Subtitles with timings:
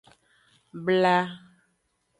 [0.85, 1.17] Bla.